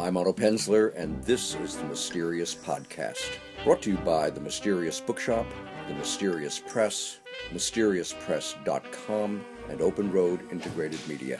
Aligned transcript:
I'm 0.00 0.16
Otto 0.16 0.32
Penzler, 0.32 0.94
and 0.96 1.22
this 1.24 1.54
is 1.56 1.76
the 1.76 1.84
Mysterious 1.84 2.54
Podcast, 2.54 3.36
brought 3.64 3.82
to 3.82 3.90
you 3.90 3.98
by 3.98 4.30
the 4.30 4.40
Mysterious 4.40 4.98
Bookshop, 4.98 5.44
the 5.88 5.94
Mysterious 5.94 6.58
Press, 6.58 7.18
mysteriouspress.com, 7.52 9.44
and 9.68 9.82
Open 9.82 10.10
Road 10.10 10.40
Integrated 10.50 11.06
Media. 11.06 11.38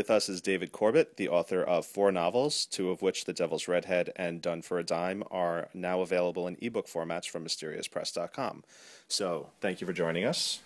With 0.00 0.10
us 0.10 0.30
is 0.30 0.40
David 0.40 0.72
Corbett, 0.72 1.18
the 1.18 1.28
author 1.28 1.62
of 1.62 1.84
four 1.84 2.10
novels, 2.10 2.64
two 2.64 2.88
of 2.88 3.02
which, 3.02 3.26
The 3.26 3.34
Devil's 3.34 3.68
Redhead 3.68 4.10
and 4.16 4.40
Done 4.40 4.62
for 4.62 4.78
a 4.78 4.82
Dime, 4.82 5.22
are 5.30 5.68
now 5.74 6.00
available 6.00 6.46
in 6.48 6.56
ebook 6.62 6.86
formats 6.86 7.28
from 7.28 7.44
mysteriouspress.com. 7.44 8.64
So, 9.08 9.50
thank 9.60 9.82
you 9.82 9.86
for 9.86 9.92
joining 9.92 10.24
us. 10.24 10.60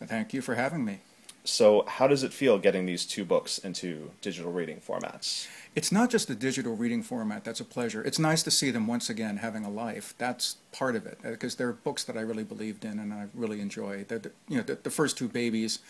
Thank 0.00 0.32
you 0.32 0.40
for 0.40 0.54
having 0.54 0.84
me. 0.84 1.00
So, 1.42 1.84
how 1.88 2.06
does 2.06 2.22
it 2.22 2.32
feel 2.32 2.58
getting 2.58 2.86
these 2.86 3.04
two 3.04 3.24
books 3.24 3.58
into 3.58 4.12
digital 4.20 4.52
reading 4.52 4.80
formats? 4.80 5.48
It's 5.74 5.90
not 5.90 6.08
just 6.08 6.28
the 6.28 6.36
digital 6.36 6.76
reading 6.76 7.02
format 7.02 7.42
that's 7.42 7.58
a 7.58 7.64
pleasure. 7.64 8.04
It's 8.04 8.20
nice 8.20 8.44
to 8.44 8.52
see 8.52 8.70
them 8.70 8.86
once 8.86 9.10
again 9.10 9.38
having 9.38 9.64
a 9.64 9.68
life. 9.68 10.14
That's 10.16 10.58
part 10.70 10.94
of 10.94 11.06
it 11.06 11.18
uh, 11.24 11.30
because 11.30 11.56
they're 11.56 11.72
books 11.72 12.04
that 12.04 12.16
I 12.16 12.20
really 12.20 12.44
believed 12.44 12.84
in 12.84 13.00
and 13.00 13.12
I 13.12 13.26
really 13.34 13.60
enjoy. 13.60 14.04
The, 14.04 14.30
you 14.46 14.58
know, 14.58 14.62
the, 14.62 14.76
the 14.76 14.90
first 14.90 15.18
two 15.18 15.26
babies 15.26 15.80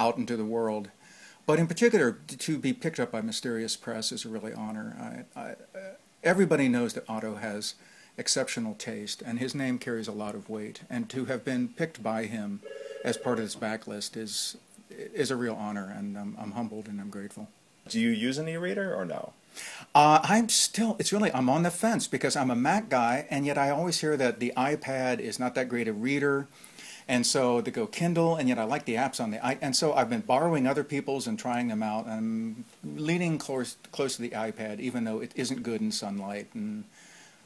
out 0.00 0.16
into 0.16 0.36
the 0.36 0.44
world 0.44 0.88
but 1.46 1.58
in 1.58 1.66
particular, 1.66 2.18
to 2.26 2.58
be 2.58 2.72
picked 2.72 3.00
up 3.00 3.12
by 3.12 3.20
Mysterious 3.20 3.76
Press 3.76 4.12
is 4.12 4.24
a 4.24 4.28
really 4.28 4.52
honor. 4.52 5.24
I, 5.36 5.40
I, 5.40 5.54
everybody 6.22 6.68
knows 6.68 6.94
that 6.94 7.04
Otto 7.08 7.36
has 7.36 7.74
exceptional 8.16 8.74
taste, 8.74 9.22
and 9.22 9.38
his 9.38 9.54
name 9.54 9.78
carries 9.78 10.08
a 10.08 10.12
lot 10.12 10.34
of 10.34 10.48
weight. 10.48 10.82
And 10.90 11.08
to 11.10 11.26
have 11.26 11.44
been 11.44 11.68
picked 11.68 12.02
by 12.02 12.24
him 12.24 12.60
as 13.04 13.16
part 13.16 13.38
of 13.38 13.44
this 13.44 13.56
backlist 13.56 14.16
is 14.16 14.56
is 14.90 15.30
a 15.30 15.36
real 15.36 15.54
honor, 15.54 15.92
and 15.96 16.18
I'm, 16.18 16.36
I'm 16.38 16.52
humbled 16.52 16.86
and 16.86 17.00
I'm 17.00 17.08
grateful. 17.08 17.48
Do 17.88 17.98
you 17.98 18.10
use 18.10 18.38
an 18.38 18.48
e-reader 18.48 18.94
or 18.94 19.04
no? 19.04 19.32
Uh, 19.94 20.20
I'm 20.22 20.48
still, 20.48 20.96
it's 20.98 21.12
really, 21.12 21.32
I'm 21.32 21.48
on 21.48 21.62
the 21.62 21.70
fence 21.70 22.06
because 22.06 22.36
I'm 22.36 22.50
a 22.50 22.54
Mac 22.54 22.88
guy, 22.88 23.26
and 23.30 23.44
yet 23.44 23.58
I 23.58 23.70
always 23.70 24.00
hear 24.00 24.16
that 24.16 24.38
the 24.38 24.52
iPad 24.56 25.18
is 25.18 25.38
not 25.38 25.54
that 25.54 25.68
great 25.68 25.88
a 25.88 25.92
reader. 25.92 26.46
And 27.08 27.26
so 27.26 27.60
they 27.60 27.70
go 27.70 27.86
Kindle, 27.86 28.36
and 28.36 28.48
yet 28.48 28.58
I 28.58 28.64
like 28.64 28.84
the 28.84 28.94
apps 28.94 29.20
on 29.20 29.30
the 29.30 29.44
i. 29.44 29.58
And 29.60 29.74
so 29.74 29.92
I've 29.92 30.08
been 30.08 30.20
borrowing 30.20 30.66
other 30.66 30.84
people's 30.84 31.26
and 31.26 31.38
trying 31.38 31.68
them 31.68 31.82
out. 31.82 32.06
I'm 32.06 32.64
leaning 32.84 33.38
close 33.38 33.76
close 33.90 34.16
to 34.16 34.22
the 34.22 34.30
iPad, 34.30 34.80
even 34.80 35.04
though 35.04 35.20
it 35.20 35.32
isn't 35.34 35.62
good 35.62 35.80
in 35.80 35.92
sunlight. 35.92 36.48
And 36.54 36.84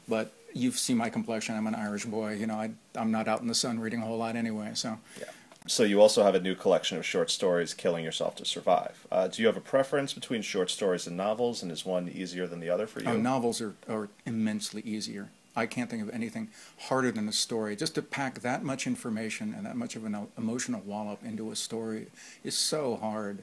but 0.07 0.31
you've 0.53 0.77
seen 0.77 0.97
my 0.97 1.09
complexion. 1.09 1.55
I'm 1.55 1.67
an 1.67 1.75
Irish 1.75 2.05
boy. 2.05 2.33
You 2.33 2.47
know, 2.47 2.55
I 2.55 2.71
I'm 2.95 3.11
not 3.11 3.27
out 3.27 3.41
in 3.41 3.47
the 3.47 3.55
sun 3.55 3.79
reading 3.79 4.01
a 4.01 4.05
whole 4.05 4.17
lot 4.17 4.35
anyway. 4.35 4.71
So. 4.73 4.99
Yeah. 5.19 5.25
So 5.69 5.83
you 5.83 5.99
also 5.99 6.23
have 6.23 6.33
a 6.33 6.39
new 6.39 6.55
collection 6.55 6.97
of 6.97 7.05
short 7.05 7.29
stories, 7.29 7.73
"Killing 7.73 8.05
Yourself 8.05 8.37
to 8.37 8.45
Survive." 8.45 9.05
Uh, 9.11 9.27
do 9.27 9.41
you 9.41 9.47
have 9.47 9.57
a 9.57 9.61
preference 9.61 10.13
between 10.13 10.41
short 10.41 10.71
stories 10.71 11.07
and 11.07 11.17
novels, 11.17 11.61
and 11.61 11.73
is 11.73 11.85
one 11.85 12.07
easier 12.07 12.47
than 12.47 12.61
the 12.61 12.69
other 12.69 12.87
for 12.87 13.01
you? 13.01 13.09
Oh, 13.09 13.17
novels 13.17 13.59
are, 13.59 13.75
are 13.89 14.07
immensely 14.25 14.81
easier. 14.85 15.29
I 15.57 15.65
can't 15.65 15.89
think 15.89 16.03
of 16.03 16.09
anything 16.11 16.49
harder 16.81 17.11
than 17.11 17.27
a 17.27 17.33
story. 17.33 17.75
Just 17.75 17.95
to 17.95 18.01
pack 18.03 18.41
that 18.41 18.63
much 18.63 18.85
information 18.85 19.53
and 19.55 19.65
that 19.65 19.75
much 19.75 19.95
of 19.95 20.05
an 20.05 20.27
emotional 20.37 20.81
wallop 20.85 21.25
into 21.25 21.51
a 21.51 21.55
story 21.55 22.07
is 22.43 22.55
so 22.55 22.95
hard. 22.95 23.39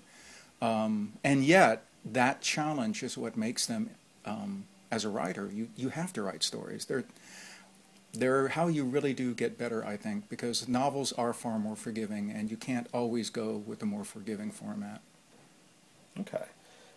Um, 0.62 1.15
and 1.25 1.45
yet, 1.45 1.84
that 2.05 2.41
challenge 2.41 3.03
is 3.03 3.19
what 3.19 3.37
makes 3.37 3.67
them, 3.67 3.91
um, 4.25 4.65
as 4.91 5.05
a 5.05 5.09
writer, 5.09 5.51
you, 5.53 5.69
you 5.77 5.89
have 5.89 6.12
to 6.12 6.23
write 6.23 6.45
stories. 6.45 6.84
They're, 6.84 7.05
they're 8.12 8.49
how 8.49 8.69
you 8.69 8.84
really 8.84 9.12
do 9.12 9.34
get 9.34 9.59
better, 9.59 9.84
I 9.84 9.97
think, 9.97 10.28
because 10.28 10.69
novels 10.69 11.12
are 11.15 11.33
far 11.33 11.59
more 11.59 11.75
forgiving, 11.77 12.31
and 12.31 12.49
you 12.49 12.56
can't 12.56 12.87
always 12.95 13.28
go 13.28 13.56
with 13.56 13.81
the 13.81 13.87
more 13.87 14.05
forgiving 14.05 14.53
format. 14.53 15.01
Okay. 16.21 16.45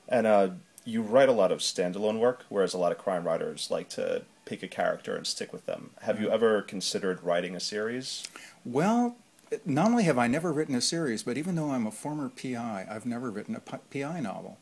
And 0.07 0.27
uh, 0.27 0.49
you 0.85 1.01
write 1.01 1.27
a 1.27 1.33
lot 1.33 1.51
of 1.51 1.59
standalone 1.59 2.19
work, 2.19 2.45
whereas 2.49 2.75
a 2.75 2.77
lot 2.77 2.91
of 2.91 2.99
crime 2.99 3.23
writers 3.23 3.69
like 3.71 3.89
to 3.89 4.21
pick 4.47 4.63
a 4.63 4.67
character 4.67 5.15
and 5.15 5.27
stick 5.27 5.51
with 5.51 5.65
them. 5.65 5.91
Have 6.01 6.21
you 6.21 6.27
mm. 6.27 6.31
ever 6.31 6.61
considered 6.61 7.23
writing 7.23 7.55
a 7.55 7.59
series? 7.59 8.23
Well, 8.63 9.17
not 9.65 9.91
only 9.91 10.03
have 10.05 10.17
I 10.17 10.27
never 10.27 10.51
written 10.53 10.75
a 10.75 10.81
series, 10.81 11.23
but 11.23 11.37
even 11.37 11.55
though 11.55 11.71
I'm 11.71 11.85
a 11.85 11.91
former 11.91 12.29
PI, 12.29 12.87
I've 12.89 13.05
never 13.05 13.29
written 13.29 13.55
a 13.55 13.59
PI 13.59 14.21
novel. 14.21 14.57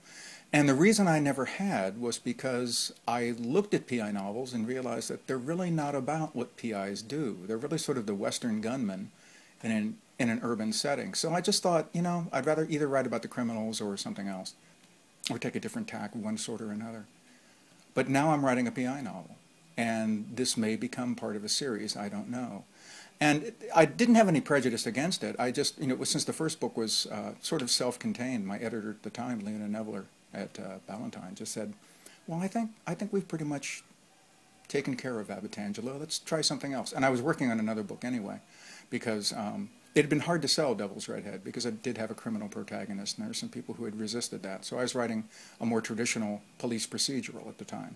And 0.51 0.69
the 0.69 0.73
reason 0.73 1.07
I 1.07 1.19
never 1.19 1.45
had 1.45 1.99
was 1.99 2.17
because 2.17 2.93
I 3.07 3.35
looked 3.37 3.73
at 3.73 3.87
PI 3.87 4.11
novels 4.11 4.53
and 4.53 4.67
realized 4.67 5.09
that 5.09 5.27
they're 5.27 5.37
really 5.37 5.69
not 5.69 5.95
about 5.95 6.35
what 6.35 6.57
PIs 6.57 7.01
do. 7.01 7.39
They're 7.45 7.57
really 7.57 7.77
sort 7.77 7.97
of 7.97 8.05
the 8.05 8.15
Western 8.15 8.61
gunman 8.61 9.11
in 9.63 9.71
an, 9.71 9.97
in 10.17 10.29
an 10.29 10.39
urban 10.43 10.71
setting. 10.71 11.13
So 11.13 11.33
I 11.33 11.41
just 11.41 11.61
thought, 11.61 11.89
you 11.93 12.01
know, 12.01 12.27
I'd 12.31 12.45
rather 12.45 12.65
either 12.69 12.87
write 12.87 13.07
about 13.07 13.21
the 13.21 13.27
criminals 13.27 13.81
or 13.81 13.97
something 13.97 14.27
else, 14.27 14.53
or 15.29 15.37
take 15.37 15.55
a 15.55 15.59
different 15.59 15.87
tack, 15.87 16.15
one 16.15 16.37
sort 16.37 16.61
or 16.61 16.71
another. 16.71 17.05
But 17.93 18.07
now 18.07 18.31
I'm 18.31 18.45
writing 18.45 18.67
a 18.67 18.71
PI 18.71 19.01
novel 19.01 19.34
and 19.77 20.29
this 20.33 20.55
may 20.55 20.75
become 20.75 21.15
part 21.15 21.35
of 21.35 21.43
a 21.43 21.49
series. 21.49 21.95
I 21.97 22.09
don't 22.09 22.29
know. 22.29 22.63
And 23.19 23.53
I 23.73 23.85
didn't 23.85 24.15
have 24.15 24.27
any 24.27 24.41
prejudice 24.41 24.85
against 24.85 25.23
it. 25.23 25.35
I 25.39 25.51
just, 25.51 25.79
you 25.79 25.87
know, 25.87 26.03
since 26.03 26.25
the 26.25 26.33
first 26.33 26.59
book 26.59 26.75
was 26.75 27.07
uh, 27.07 27.33
sort 27.41 27.61
of 27.61 27.71
self-contained, 27.71 28.45
my 28.45 28.57
editor 28.57 28.91
at 28.91 29.03
the 29.03 29.09
time, 29.09 29.39
Leona 29.39 29.67
Nevler 29.67 30.05
at 30.33 30.59
uh, 30.59 30.79
Ballantine, 30.85 31.33
just 31.33 31.53
said, 31.53 31.73
"Well, 32.27 32.41
I 32.41 32.47
think 32.47 32.71
I 32.85 32.93
think 32.93 33.13
we've 33.13 33.27
pretty 33.27 33.45
much 33.45 33.83
taken 34.67 34.97
care 34.97 35.19
of 35.19 35.31
Abbott-Angelo. 35.31 35.97
Let's 35.97 36.19
try 36.19 36.41
something 36.41 36.73
else." 36.73 36.91
And 36.91 37.05
I 37.05 37.09
was 37.09 37.21
working 37.21 37.49
on 37.51 37.59
another 37.59 37.83
book 37.83 38.03
anyway, 38.03 38.39
because 38.89 39.31
um, 39.31 39.69
it 39.93 40.01
had 40.01 40.09
been 40.09 40.19
hard 40.19 40.41
to 40.41 40.49
sell 40.49 40.75
Devil's 40.75 41.07
Redhead 41.07 41.41
because 41.45 41.65
it 41.65 41.81
did 41.81 41.97
have 41.97 42.11
a 42.11 42.15
criminal 42.15 42.49
protagonist, 42.49 43.17
and 43.17 43.23
there 43.23 43.29
were 43.29 43.33
some 43.33 43.47
people 43.47 43.75
who 43.75 43.85
had 43.85 43.97
resisted 43.97 44.43
that. 44.43 44.65
So 44.65 44.77
I 44.77 44.81
was 44.81 44.93
writing 44.93 45.23
a 45.61 45.65
more 45.65 45.79
traditional 45.79 46.41
police 46.57 46.85
procedural 46.85 47.47
at 47.47 47.59
the 47.59 47.65
time 47.65 47.95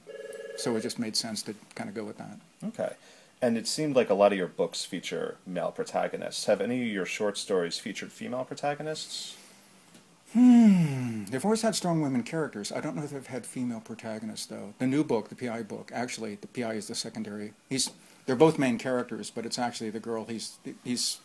so 0.59 0.75
it 0.75 0.81
just 0.81 0.99
made 0.99 1.15
sense 1.15 1.41
to 1.43 1.55
kind 1.75 1.89
of 1.89 1.95
go 1.95 2.03
with 2.03 2.17
that. 2.17 2.39
Okay. 2.63 2.93
And 3.41 3.57
it 3.57 3.67
seemed 3.67 3.95
like 3.95 4.09
a 4.09 4.13
lot 4.13 4.31
of 4.31 4.37
your 4.37 4.47
books 4.47 4.83
feature 4.83 5.37
male 5.47 5.71
protagonists. 5.71 6.45
Have 6.45 6.59
any 6.59 6.81
of 6.81 6.87
your 6.89 7.05
short 7.05 7.37
stories 7.37 7.79
featured 7.79 8.11
female 8.11 8.43
protagonists? 8.43 9.37
Hmm. 10.33 11.25
They've 11.25 11.43
always 11.43 11.61
had 11.61 11.73
strong 11.75 12.01
women 12.01 12.23
characters. 12.23 12.71
I 12.71 12.81
don't 12.81 12.95
know 12.95 13.03
if 13.03 13.11
they've 13.11 13.25
had 13.25 13.45
female 13.45 13.79
protagonists 13.79 14.45
though. 14.45 14.73
The 14.77 14.85
new 14.87 15.03
book, 15.03 15.29
the 15.29 15.35
PI 15.35 15.63
book, 15.63 15.91
actually 15.93 16.35
the 16.35 16.47
PI 16.47 16.73
is 16.73 16.87
the 16.87 16.95
secondary. 16.95 17.53
He's 17.69 17.91
they're 18.25 18.35
both 18.35 18.59
main 18.59 18.77
characters, 18.77 19.31
but 19.31 19.45
it's 19.45 19.57
actually 19.57 19.89
the 19.89 19.99
girl 19.99 20.25
he's 20.25 20.57
he's 20.83 21.19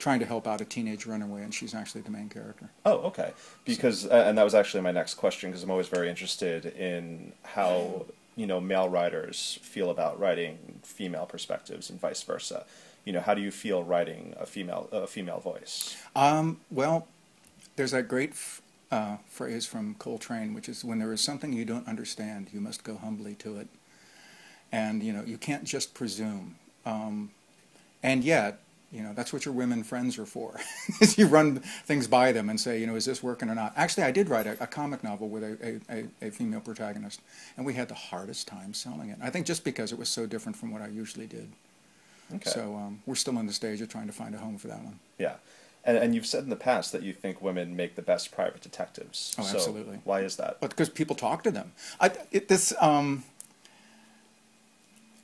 trying 0.00 0.18
to 0.18 0.26
help 0.26 0.48
out 0.48 0.60
a 0.60 0.64
teenage 0.64 1.06
runaway, 1.06 1.42
and 1.42 1.54
she's 1.54 1.74
actually 1.74 2.00
the 2.00 2.10
main 2.10 2.28
character. 2.28 2.70
Oh, 2.84 2.98
okay. 3.02 3.32
Because 3.64 4.00
so, 4.00 4.10
uh, 4.10 4.24
and 4.26 4.36
that 4.36 4.42
was 4.42 4.54
actually 4.54 4.80
my 4.80 4.90
next 4.90 5.14
question 5.14 5.50
because 5.50 5.62
I'm 5.62 5.70
always 5.70 5.88
very 5.88 6.08
interested 6.08 6.64
in 6.64 7.32
how 7.44 8.06
you 8.36 8.46
know 8.46 8.60
male 8.60 8.88
writers 8.88 9.58
feel 9.62 9.90
about 9.90 10.18
writing 10.18 10.80
female 10.82 11.26
perspectives 11.26 11.90
and 11.90 12.00
vice 12.00 12.22
versa. 12.22 12.64
You 13.04 13.12
know, 13.12 13.20
how 13.20 13.34
do 13.34 13.40
you 13.40 13.50
feel 13.50 13.82
writing 13.82 14.34
a 14.38 14.46
female 14.46 14.88
a 14.92 15.06
female 15.06 15.40
voice? 15.40 15.96
Um, 16.14 16.60
well, 16.70 17.08
there's 17.76 17.92
that 17.92 18.08
great 18.08 18.30
f- 18.30 18.62
uh, 18.90 19.16
phrase 19.28 19.66
from 19.66 19.94
Coltrane, 19.94 20.54
which 20.54 20.68
is, 20.68 20.84
"When 20.84 20.98
there 20.98 21.12
is 21.12 21.20
something 21.20 21.52
you 21.52 21.64
don't 21.64 21.88
understand, 21.88 22.48
you 22.52 22.60
must 22.60 22.84
go 22.84 22.96
humbly 22.96 23.34
to 23.36 23.58
it." 23.58 23.68
And 24.72 25.02
you 25.02 25.12
know, 25.12 25.24
you 25.24 25.38
can't 25.38 25.64
just 25.64 25.94
presume. 25.94 26.56
Um, 26.86 27.30
and 28.02 28.24
yet, 28.24 28.60
you 28.92 29.02
know, 29.02 29.12
that's 29.14 29.32
what 29.32 29.44
your 29.44 29.54
women 29.54 29.84
friends 29.84 30.18
are 30.18 30.26
for. 30.26 30.58
is 31.00 31.16
you 31.16 31.26
run 31.26 31.60
things 31.84 32.08
by 32.08 32.32
them 32.32 32.50
and 32.50 32.60
say, 32.60 32.80
you 32.80 32.86
know, 32.86 32.96
is 32.96 33.04
this 33.04 33.22
working 33.22 33.48
or 33.48 33.54
not? 33.54 33.72
Actually, 33.76 34.04
I 34.04 34.10
did 34.10 34.28
write 34.28 34.46
a, 34.46 34.62
a 34.62 34.66
comic 34.66 35.04
novel 35.04 35.28
with 35.28 35.44
a, 35.44 35.80
a, 35.88 36.26
a, 36.26 36.30
female 36.30 36.60
protagonist, 36.60 37.20
and 37.56 37.64
we 37.64 37.74
had 37.74 37.88
the 37.88 37.94
hardest 37.94 38.48
time 38.48 38.74
selling 38.74 39.10
it. 39.10 39.18
I 39.22 39.30
think 39.30 39.46
just 39.46 39.64
because 39.64 39.92
it 39.92 39.98
was 39.98 40.08
so 40.08 40.26
different 40.26 40.56
from 40.56 40.72
what 40.72 40.82
I 40.82 40.88
usually 40.88 41.26
did. 41.26 41.50
Okay. 42.34 42.50
So 42.50 42.74
um, 42.76 43.02
we're 43.06 43.14
still 43.14 43.38
in 43.38 43.46
the 43.46 43.52
stage 43.52 43.80
of 43.80 43.88
trying 43.88 44.06
to 44.06 44.12
find 44.12 44.34
a 44.34 44.38
home 44.38 44.58
for 44.58 44.68
that 44.68 44.82
one. 44.82 44.98
Yeah. 45.18 45.34
And, 45.84 45.96
and 45.96 46.14
you've 46.14 46.26
said 46.26 46.44
in 46.44 46.50
the 46.50 46.56
past 46.56 46.92
that 46.92 47.02
you 47.02 47.12
think 47.12 47.40
women 47.40 47.74
make 47.74 47.94
the 47.94 48.02
best 48.02 48.32
private 48.32 48.60
detectives. 48.60 49.34
Oh, 49.38 49.42
absolutely. 49.42 49.96
So 49.96 50.02
why 50.04 50.20
is 50.20 50.36
that? 50.36 50.58
But 50.60 50.70
because 50.70 50.90
people 50.90 51.16
talk 51.16 51.42
to 51.44 51.50
them. 51.50 51.72
I, 52.00 52.10
it, 52.30 52.48
this, 52.48 52.74
um, 52.80 53.24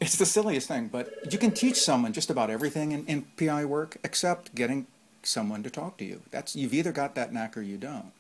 it's 0.01 0.17
the 0.17 0.27
silliest 0.27 0.69
thing, 0.69 0.89
but 0.89 1.33
you 1.33 1.39
can 1.39 1.53
teach 1.53 1.77
someone 1.77 2.13
just 2.13 2.31
about 2.31 2.51
everything 2.51 2.93
in, 2.93 3.07
in 3.07 3.23
PI 3.39 3.65
work 3.65 3.97
except 4.05 4.55
getting 4.55 4.87
someone 5.23 5.63
to 5.63 5.71
talk 5.71 5.97
to 5.99 6.05
you. 6.05 6.23
That's 6.31 6.55
you've 6.55 6.75
either 6.75 6.93
got 6.93 7.15
that 7.15 7.33
knack 7.33 7.57
or 7.57 7.63
you 7.63 7.77
don't. 7.77 8.13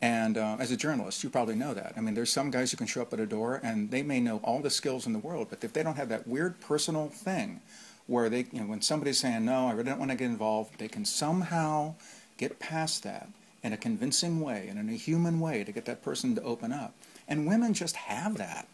And 0.00 0.38
uh, 0.38 0.56
as 0.60 0.70
a 0.70 0.76
journalist, 0.76 1.24
you 1.24 1.30
probably 1.30 1.56
know 1.56 1.74
that. 1.74 1.94
I 1.96 2.00
mean, 2.00 2.14
there's 2.14 2.32
some 2.32 2.50
guys 2.50 2.70
who 2.70 2.76
can 2.76 2.86
show 2.86 3.02
up 3.02 3.12
at 3.12 3.18
a 3.18 3.26
door 3.26 3.60
and 3.64 3.90
they 3.90 4.02
may 4.02 4.20
know 4.20 4.38
all 4.44 4.60
the 4.60 4.70
skills 4.70 5.06
in 5.06 5.12
the 5.12 5.18
world, 5.18 5.48
but 5.50 5.64
if 5.64 5.72
they 5.72 5.82
don't 5.82 5.96
have 5.96 6.08
that 6.10 6.28
weird 6.28 6.60
personal 6.60 7.08
thing 7.08 7.60
where 8.06 8.28
they, 8.28 8.46
you 8.52 8.60
know, 8.60 8.66
when 8.66 8.80
somebody's 8.80 9.18
saying, 9.18 9.44
no, 9.44 9.66
I 9.66 9.72
really 9.72 9.84
don't 9.84 9.98
want 9.98 10.12
to 10.12 10.16
get 10.16 10.26
involved, 10.26 10.78
they 10.78 10.88
can 10.88 11.04
somehow 11.04 11.94
get 12.36 12.60
past 12.60 13.02
that 13.02 13.28
in 13.62 13.72
a 13.72 13.76
convincing 13.76 14.40
way 14.40 14.68
and 14.68 14.78
in 14.78 14.88
a 14.88 14.96
human 14.96 15.40
way 15.40 15.64
to 15.64 15.72
get 15.72 15.84
that 15.86 16.02
person 16.02 16.34
to 16.36 16.42
open 16.42 16.72
up. 16.72 16.94
And 17.26 17.46
women 17.46 17.74
just 17.74 17.96
have 17.96 18.38
that 18.38 18.68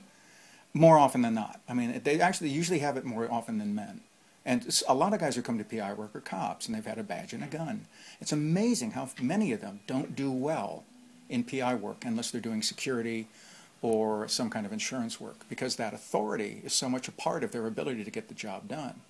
more 0.74 0.98
often 0.98 1.22
than 1.22 1.34
not. 1.34 1.60
I 1.68 1.72
mean, 1.72 2.00
they 2.02 2.20
actually 2.20 2.50
usually 2.50 2.80
have 2.80 2.96
it 2.96 3.04
more 3.04 3.30
often 3.30 3.58
than 3.58 3.74
men. 3.74 4.00
And 4.44 4.82
a 4.86 4.94
lot 4.94 5.14
of 5.14 5.20
guys 5.20 5.36
who 5.36 5.42
come 5.42 5.56
to 5.56 5.64
PI 5.64 5.94
work 5.94 6.14
are 6.14 6.20
cops, 6.20 6.66
and 6.66 6.74
they've 6.74 6.84
had 6.84 6.98
a 6.98 7.04
badge 7.04 7.32
and 7.32 7.42
a 7.42 7.46
mm-hmm. 7.46 7.64
gun. 7.64 7.86
It's 8.20 8.32
amazing 8.32 8.90
how 8.90 9.08
many 9.20 9.52
of 9.52 9.60
them 9.60 9.80
don't 9.86 10.14
do 10.14 10.30
well 10.30 10.84
in 11.30 11.44
PI 11.44 11.76
work 11.76 12.04
unless 12.04 12.30
they're 12.30 12.40
doing 12.40 12.60
security 12.60 13.26
or 13.80 14.28
some 14.28 14.50
kind 14.50 14.66
of 14.66 14.72
insurance 14.72 15.20
work, 15.20 15.48
because 15.48 15.76
that 15.76 15.94
authority 15.94 16.60
is 16.64 16.72
so 16.72 16.88
much 16.88 17.08
a 17.08 17.12
part 17.12 17.44
of 17.44 17.52
their 17.52 17.66
ability 17.66 18.04
to 18.04 18.10
get 18.10 18.28
the 18.28 18.34
job 18.34 18.68
done. 18.68 19.00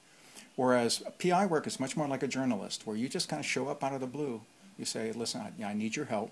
Whereas 0.57 1.03
PI 1.19 1.47
work 1.47 1.67
is 1.67 1.81
much 1.81 1.97
more 1.97 2.07
like 2.07 2.23
a 2.23 2.29
journalist, 2.29 2.87
where 2.87 2.97
you 2.97 3.09
just 3.09 3.29
kind 3.29 3.41
of 3.41 3.47
show 3.47 3.69
up 3.69 3.83
out 3.83 3.93
of 3.93 4.01
the 4.01 4.07
blue. 4.07 4.43
You 4.79 4.85
say, 4.85 5.13
"Listen, 5.13 5.41
I, 5.41 5.65
I 5.65 5.75
need 5.75 5.97
your 5.97 6.07
help," 6.07 6.31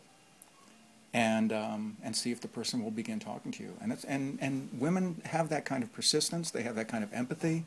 and 1.15 1.53
um, 1.53 1.97
and 2.03 2.17
see 2.17 2.31
if 2.33 2.41
the 2.41 2.49
person 2.49 2.83
will 2.83 2.91
begin 2.91 3.21
talking 3.21 3.53
to 3.53 3.63
you. 3.63 3.75
And 3.81 3.97
and 4.09 4.39
and 4.41 4.69
women 4.79 5.21
have 5.27 5.49
that 5.51 5.65
kind 5.65 5.83
of 5.83 5.93
persistence. 5.93 6.51
They 6.51 6.63
have 6.63 6.75
that 6.77 6.89
kind 6.89 7.05
of 7.05 7.13
empathy, 7.13 7.65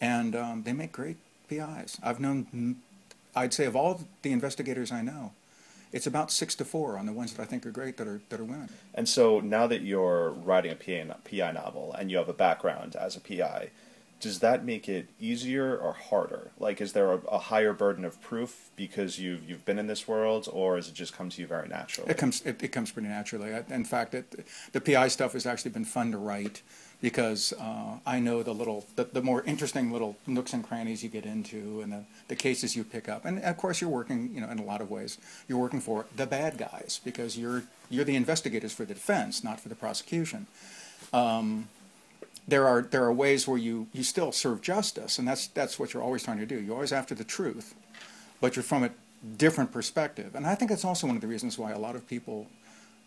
and 0.00 0.36
um, 0.36 0.62
they 0.64 0.72
make 0.72 0.92
great 0.92 1.16
PIs. 1.48 1.98
I've 2.02 2.20
known, 2.20 2.46
mm, 2.54 2.74
I'd 3.34 3.54
say, 3.54 3.64
of 3.66 3.76
all 3.76 4.00
the 4.22 4.32
investigators 4.32 4.92
I 4.92 5.02
know, 5.02 5.32
it's 5.92 6.06
about 6.06 6.30
six 6.30 6.54
to 6.56 6.64
four 6.64 6.98
on 6.98 7.06
the 7.06 7.12
ones 7.12 7.32
that 7.34 7.42
I 7.42 7.46
think 7.46 7.64
are 7.64 7.70
great 7.70 7.96
that 7.96 8.06
are 8.06 8.20
that 8.28 8.40
are 8.40 8.44
women. 8.44 8.68
And 8.94 9.08
so 9.08 9.40
now 9.40 9.66
that 9.66 9.82
you're 9.82 10.30
writing 10.30 10.72
a 10.72 10.74
PI, 10.74 11.14
PI 11.30 11.52
novel 11.52 11.94
and 11.98 12.10
you 12.10 12.18
have 12.18 12.28
a 12.28 12.34
background 12.34 12.96
as 12.96 13.16
a 13.16 13.20
PI, 13.20 13.70
does 14.24 14.38
that 14.38 14.64
make 14.64 14.88
it 14.88 15.06
easier 15.20 15.76
or 15.76 15.92
harder? 15.92 16.50
Like, 16.58 16.80
is 16.80 16.94
there 16.94 17.12
a, 17.12 17.16
a 17.30 17.38
higher 17.38 17.74
burden 17.74 18.06
of 18.06 18.22
proof 18.22 18.70
because 18.74 19.18
you've 19.18 19.46
you've 19.46 19.66
been 19.66 19.78
in 19.78 19.86
this 19.86 20.08
world, 20.08 20.48
or 20.50 20.76
does 20.76 20.88
it 20.88 20.94
just 20.94 21.14
come 21.14 21.28
to 21.28 21.42
you 21.42 21.46
very 21.46 21.68
naturally? 21.68 22.10
It 22.10 22.16
comes 22.16 22.40
it, 22.46 22.62
it 22.62 22.68
comes 22.68 22.90
pretty 22.90 23.08
naturally. 23.08 23.50
In 23.68 23.84
fact, 23.84 24.14
it, 24.14 24.46
the 24.72 24.80
PI 24.80 25.08
stuff 25.08 25.34
has 25.34 25.44
actually 25.44 25.72
been 25.72 25.84
fun 25.84 26.10
to 26.12 26.16
write 26.16 26.62
because 27.02 27.52
uh, 27.60 27.98
I 28.06 28.18
know 28.18 28.42
the 28.42 28.54
little 28.54 28.86
the, 28.96 29.04
the 29.04 29.20
more 29.20 29.42
interesting 29.42 29.92
little 29.92 30.16
nooks 30.26 30.54
and 30.54 30.64
crannies 30.64 31.04
you 31.04 31.10
get 31.10 31.26
into 31.26 31.82
and 31.82 31.92
the, 31.92 32.04
the 32.28 32.36
cases 32.36 32.74
you 32.74 32.82
pick 32.82 33.10
up. 33.10 33.26
And 33.26 33.40
of 33.40 33.58
course, 33.58 33.82
you're 33.82 33.90
working 33.90 34.30
you 34.34 34.40
know 34.40 34.48
in 34.48 34.58
a 34.58 34.64
lot 34.64 34.80
of 34.80 34.90
ways. 34.90 35.18
You're 35.48 35.58
working 35.58 35.82
for 35.82 36.06
the 36.16 36.26
bad 36.26 36.56
guys 36.56 36.98
because 37.04 37.36
you're 37.36 37.64
you're 37.90 38.06
the 38.06 38.16
investigators 38.16 38.72
for 38.72 38.86
the 38.86 38.94
defense, 38.94 39.44
not 39.44 39.60
for 39.60 39.68
the 39.68 39.74
prosecution. 39.74 40.46
Um, 41.12 41.68
there 42.46 42.66
are 42.66 42.82
there 42.82 43.04
are 43.04 43.12
ways 43.12 43.48
where 43.48 43.58
you, 43.58 43.86
you 43.92 44.02
still 44.02 44.32
serve 44.32 44.60
justice, 44.60 45.18
and 45.18 45.26
that's 45.26 45.46
that's 45.48 45.78
what 45.78 45.94
you're 45.94 46.02
always 46.02 46.22
trying 46.22 46.38
to 46.38 46.46
do. 46.46 46.60
You're 46.60 46.74
always 46.74 46.92
after 46.92 47.14
the 47.14 47.24
truth, 47.24 47.74
but 48.40 48.56
you're 48.56 48.62
from 48.62 48.84
a 48.84 48.90
different 49.38 49.72
perspective. 49.72 50.34
And 50.34 50.46
I 50.46 50.54
think 50.54 50.70
that's 50.70 50.84
also 50.84 51.06
one 51.06 51.16
of 51.16 51.22
the 51.22 51.28
reasons 51.28 51.58
why 51.58 51.72
a 51.72 51.78
lot 51.78 51.96
of 51.96 52.06
people 52.06 52.48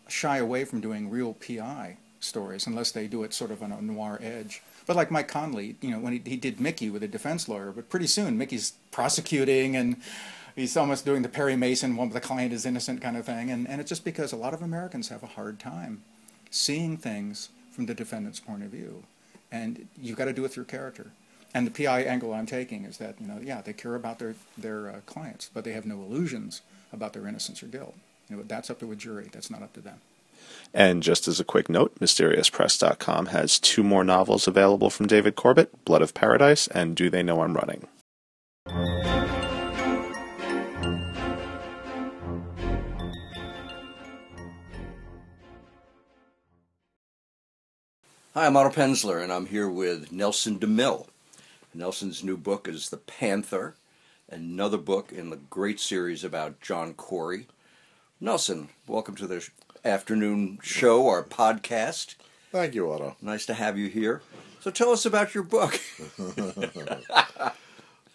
shy 0.08 0.38
away 0.38 0.64
from 0.64 0.80
doing 0.80 1.10
real 1.10 1.34
PI 1.34 1.96
stories 2.20 2.66
unless 2.66 2.90
they 2.90 3.06
do 3.06 3.22
it 3.22 3.32
sort 3.32 3.52
of 3.52 3.62
on 3.62 3.70
a 3.70 3.80
noir 3.80 4.18
edge. 4.20 4.62
But 4.86 4.96
like 4.96 5.10
Mike 5.10 5.28
Connelly, 5.28 5.76
you 5.80 5.90
know, 5.90 6.00
when 6.00 6.14
he, 6.14 6.22
he 6.24 6.36
did 6.36 6.58
Mickey 6.58 6.90
with 6.90 7.02
a 7.02 7.08
defense 7.08 7.48
lawyer, 7.48 7.70
but 7.70 7.88
pretty 7.88 8.06
soon 8.08 8.36
Mickey's 8.36 8.72
prosecuting 8.90 9.76
and 9.76 9.96
he's 10.56 10.76
almost 10.76 11.04
doing 11.04 11.22
the 11.22 11.28
Perry 11.28 11.54
Mason, 11.54 11.94
one 11.94 12.08
the 12.08 12.20
client 12.20 12.52
is 12.52 12.66
innocent 12.66 13.00
kind 13.00 13.16
of 13.16 13.26
thing. 13.26 13.50
And, 13.50 13.68
and 13.68 13.80
it's 13.80 13.90
just 13.90 14.04
because 14.04 14.32
a 14.32 14.36
lot 14.36 14.54
of 14.54 14.62
Americans 14.62 15.08
have 15.10 15.22
a 15.22 15.26
hard 15.26 15.60
time 15.60 16.02
seeing 16.50 16.96
things 16.96 17.50
from 17.70 17.86
the 17.86 17.94
defendant's 17.94 18.40
point 18.40 18.64
of 18.64 18.70
view 18.70 19.04
and 19.50 19.88
you've 20.00 20.16
got 20.16 20.26
to 20.26 20.32
do 20.32 20.44
it 20.44 20.52
through 20.52 20.64
character. 20.64 21.12
And 21.54 21.66
the 21.66 21.70
PI 21.70 22.02
angle 22.02 22.34
I'm 22.34 22.46
taking 22.46 22.84
is 22.84 22.98
that 22.98 23.20
you 23.20 23.26
know, 23.26 23.40
yeah, 23.42 23.62
they 23.62 23.72
care 23.72 23.94
about 23.94 24.18
their 24.18 24.34
their 24.56 24.88
uh, 24.88 25.00
clients, 25.06 25.50
but 25.52 25.64
they 25.64 25.72
have 25.72 25.86
no 25.86 25.96
illusions 25.96 26.62
about 26.92 27.12
their 27.12 27.26
innocence 27.26 27.62
or 27.62 27.66
guilt. 27.66 27.94
You 28.28 28.36
know, 28.36 28.42
that's 28.42 28.70
up 28.70 28.80
to 28.80 28.92
a 28.92 28.96
jury. 28.96 29.30
That's 29.32 29.50
not 29.50 29.62
up 29.62 29.72
to 29.74 29.80
them. 29.80 30.00
And 30.74 31.02
just 31.02 31.26
as 31.26 31.40
a 31.40 31.44
quick 31.44 31.68
note, 31.68 31.98
MysteriousPress.com 31.98 33.26
has 33.26 33.58
two 33.58 33.82
more 33.82 34.04
novels 34.04 34.46
available 34.46 34.90
from 34.90 35.06
David 35.06 35.34
Corbett 35.34 35.84
Blood 35.84 36.02
of 36.02 36.14
Paradise 36.14 36.68
and 36.68 36.94
Do 36.94 37.10
They 37.10 37.22
Know 37.22 37.42
I'm 37.42 37.54
Running? 37.54 37.86
Hi, 48.38 48.46
I'm 48.46 48.56
Otto 48.56 48.70
Penzler, 48.70 49.20
and 49.20 49.32
I'm 49.32 49.46
here 49.46 49.68
with 49.68 50.12
Nelson 50.12 50.60
DeMille. 50.60 51.08
Nelson's 51.74 52.22
new 52.22 52.36
book 52.36 52.68
is 52.68 52.88
The 52.88 52.96
Panther, 52.96 53.74
another 54.30 54.76
book 54.76 55.10
in 55.10 55.30
the 55.30 55.38
great 55.50 55.80
series 55.80 56.22
about 56.22 56.60
John 56.60 56.94
Corey. 56.94 57.48
Nelson, 58.20 58.68
welcome 58.86 59.16
to 59.16 59.26
the 59.26 59.48
afternoon 59.84 60.60
show, 60.62 61.08
our 61.08 61.24
podcast. 61.24 62.14
Thank 62.52 62.76
you, 62.76 62.88
Otto. 62.92 63.16
Nice 63.20 63.44
to 63.46 63.54
have 63.54 63.76
you 63.76 63.88
here. 63.88 64.22
So 64.60 64.70
tell 64.70 64.92
us 64.92 65.04
about 65.04 65.34
your 65.34 65.42
book. 65.42 65.80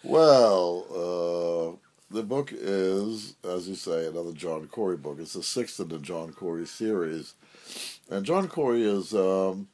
Well, 0.02 0.86
uh, 0.90 2.14
the 2.14 2.22
book 2.22 2.50
is, 2.52 3.36
as 3.42 3.66
you 3.66 3.74
say, 3.74 4.06
another 4.06 4.32
John 4.32 4.68
Corey 4.68 4.98
book. 4.98 5.16
It's 5.18 5.32
the 5.32 5.42
sixth 5.42 5.80
in 5.80 5.88
the 5.88 5.98
John 5.98 6.32
Corey 6.32 6.66
series. 6.66 7.34
And 8.10 8.26
John 8.26 8.48
Corey 8.48 8.82
is 8.82 9.14
um, 9.14 9.68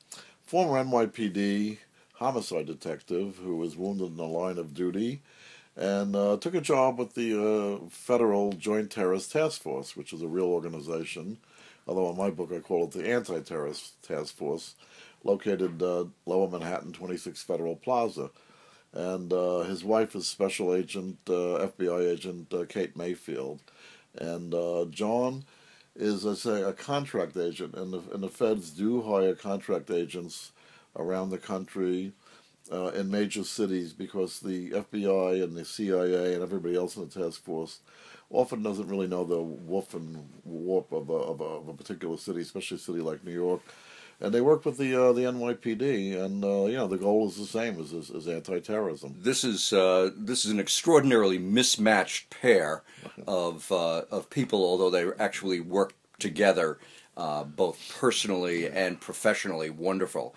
former 0.50 0.82
NYPD 0.82 1.79
homicide 2.14 2.67
detective 2.67 3.37
who 3.37 3.55
was 3.55 3.76
wounded 3.76 4.08
in 4.08 4.17
the 4.17 4.25
line 4.25 4.58
of 4.58 4.75
duty 4.75 5.23
and 5.76 6.17
uh, 6.17 6.38
took 6.38 6.56
a 6.56 6.61
job 6.61 6.99
with 6.99 7.14
the 7.14 7.41
uh, 7.41 7.88
Federal 7.88 8.52
Joint 8.55 8.91
Terrorist 8.91 9.31
Task 9.31 9.62
Force, 9.62 9.97
which 9.97 10.12
is 10.12 10.23
a 10.23 10.26
real 10.26 10.47
organization, 10.47 11.38
although 11.87 12.11
in 12.11 12.17
my 12.17 12.31
book 12.31 12.50
I 12.52 12.58
call 12.58 12.82
it 12.82 12.91
the 12.91 13.08
Anti 13.08 13.38
Terrorist 13.43 14.02
Task 14.02 14.35
Force, 14.35 14.75
located 15.23 15.81
uh, 15.85 16.06
Lower 16.26 16.50
Manhattan, 16.50 16.93
26 16.94 17.41
Federal 17.44 17.76
Plaza. 17.76 18.31
And 18.93 19.32
uh, 19.32 19.61
his 19.61 19.85
wife 19.85 20.17
is 20.17 20.26
Special 20.26 20.75
Agent, 20.75 21.19
uh, 21.29 21.64
FBI 21.69 22.11
Agent 22.11 22.52
uh, 22.52 22.64
Kate 22.69 22.97
Mayfield. 22.97 23.61
And 24.19 24.52
John 24.93 25.44
is, 26.00 26.26
I 26.26 26.35
say, 26.35 26.62
a 26.62 26.73
contract 26.73 27.37
agent, 27.37 27.75
and 27.75 27.93
the, 27.93 28.02
and 28.12 28.23
the 28.23 28.29
feds 28.29 28.70
do 28.70 29.02
hire 29.02 29.35
contract 29.35 29.91
agents 29.91 30.52
around 30.97 31.31
the 31.31 31.38
country 31.38 32.12
uh, 32.73 32.88
in 32.88 33.11
major 33.11 33.44
cities 33.44 33.93
because 33.93 34.41
the 34.41 34.70
FBI 34.70 35.43
and 35.43 35.56
the 35.56 35.64
CIA 35.64 36.35
and 36.35 36.43
everybody 36.43 36.76
else 36.76 36.97
in 36.97 37.08
the 37.08 37.25
task 37.25 37.43
force 37.43 37.81
often 38.31 38.62
doesn't 38.62 38.88
really 38.88 39.08
know 39.08 39.25
the 39.25 39.41
woof 39.41 39.94
and 39.94 40.29
warp 40.44 40.93
of 40.93 41.11
a, 41.11 41.14
of 41.14 41.41
a, 41.41 41.44
of 41.44 41.69
a 41.69 41.75
particular 41.75 42.17
city, 42.17 42.41
especially 42.41 42.76
a 42.76 42.81
city 42.81 43.00
like 43.00 43.25
New 43.25 43.32
York. 43.32 43.61
And 44.23 44.35
they 44.35 44.43
work 44.43 44.67
with 44.67 44.77
the 44.77 44.95
uh, 44.95 45.13
the 45.13 45.23
NYPD, 45.23 46.23
and 46.23 46.45
uh, 46.45 46.67
you 46.67 46.77
know 46.77 46.87
the 46.87 46.99
goal 46.99 47.27
is 47.29 47.37
the 47.37 47.47
same 47.47 47.81
as 47.81 47.95
as, 47.95 48.11
as 48.11 48.29
anti-terrorism. 48.29 49.17
This 49.19 49.45
is 49.45 49.73
uh, 49.73 50.11
this 50.15 50.45
is 50.45 50.51
an 50.51 50.61
extraordinarily 50.61 51.39
mismatched 51.39 52.29
pair 52.29 52.83
of 53.27 53.73
uh, 53.73 54.03
of 54.11 54.29
people, 54.29 54.62
although 54.62 54.91
they 54.91 55.11
actually 55.19 55.61
work 55.61 55.95
together 56.19 56.79
uh, 57.17 57.45
both 57.45 57.97
personally 57.99 58.69
and 58.69 59.00
professionally. 59.00 59.71
Wonderful. 59.71 60.35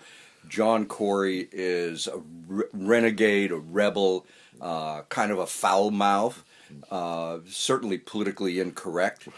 John 0.48 0.86
Corey 0.86 1.48
is 1.52 2.06
a 2.06 2.20
re- 2.46 2.64
renegade, 2.72 3.50
a 3.50 3.56
rebel, 3.56 4.26
uh, 4.60 5.02
kind 5.02 5.30
of 5.30 5.38
a 5.38 5.46
foul 5.46 5.90
mouth, 5.90 6.44
uh, 6.90 7.38
certainly 7.46 7.98
politically 7.98 8.60
incorrect. 8.60 9.28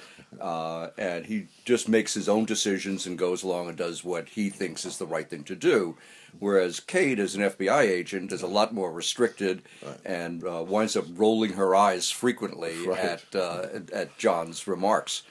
Uh, 0.41 0.89
and 0.99 1.27
he 1.27 1.47
just 1.65 1.89
makes 1.89 2.13
his 2.15 2.29
own 2.29 2.45
decisions 2.45 3.07
and 3.07 3.17
goes 3.19 3.43
along 3.43 3.69
and 3.69 3.77
does 3.79 4.05
what 4.05 4.29
he 4.31 4.51
thinks 4.51 4.85
is 4.85 4.99
the 4.99 5.07
right 5.07 5.31
thing 5.31 5.45
to 5.45 5.55
do. 5.57 5.97
Whereas 6.39 6.81
Kate, 6.81 7.19
as 7.19 7.35
an 7.35 7.43
FBI 7.43 7.83
agent, 7.83 8.31
is 8.33 8.43
a 8.43 8.47
lot 8.47 8.75
more 8.75 8.93
restricted 8.93 9.63
and 10.05 10.45
uh, 10.47 10.63
winds 10.67 10.95
up 10.97 11.07
rolling 11.15 11.55
her 11.55 11.75
eyes 11.75 12.11
frequently 12.11 12.75
Right. 12.87 12.99
at, 12.99 13.25
uh, 13.35 13.67
at 13.73 13.91
at 13.91 14.19
John's 14.19 14.67
remarks. 14.67 15.23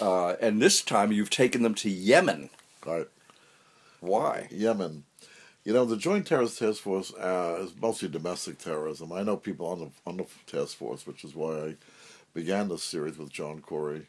Uh, 0.00 0.34
and 0.40 0.62
this 0.62 0.80
time 0.82 1.10
you've 1.10 1.30
taken 1.30 1.62
them 1.62 1.74
to 1.76 1.90
Yemen. 1.90 2.50
Right. 2.86 3.08
Why? 4.00 4.48
Yemen. 4.50 5.04
You 5.64 5.72
know, 5.72 5.86
the 5.86 5.96
Joint 5.96 6.26
Terrorist 6.26 6.58
Task 6.58 6.82
Force 6.82 7.14
uh, 7.14 7.56
is 7.62 7.72
mostly 7.80 8.08
domestic 8.08 8.58
terrorism. 8.58 9.10
I 9.12 9.22
know 9.22 9.38
people 9.38 9.66
on 9.66 9.78
the 9.80 9.90
on 10.06 10.18
the 10.18 10.26
task 10.46 10.76
force, 10.76 11.06
which 11.06 11.24
is 11.24 11.34
why 11.34 11.56
I 11.56 11.76
began 12.34 12.68
this 12.68 12.82
series 12.82 13.16
with 13.16 13.30
John 13.30 13.60
Corey. 13.60 14.08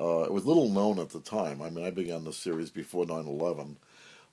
Uh, 0.00 0.22
it 0.22 0.32
was 0.32 0.46
little 0.46 0.70
known 0.70 0.98
at 0.98 1.10
the 1.10 1.20
time. 1.20 1.60
I 1.60 1.68
mean, 1.68 1.84
I 1.84 1.90
began 1.90 2.24
the 2.24 2.32
series 2.32 2.70
before 2.70 3.04
9/11, 3.04 3.76